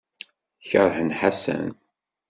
Keṛhen 0.69 1.09
Ḥasan. 1.19 1.69